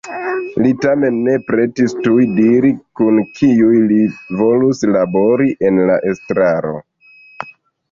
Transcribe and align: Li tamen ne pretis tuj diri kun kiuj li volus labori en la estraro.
Li 0.61 0.69
tamen 0.85 1.19
ne 1.27 1.35
pretis 1.49 1.93
tuj 2.07 2.23
diri 2.39 2.71
kun 3.01 3.21
kiuj 3.37 3.77
li 3.93 3.99
volus 4.41 4.83
labori 4.97 5.53
en 5.71 5.81
la 5.93 6.01
estraro. 6.15 6.77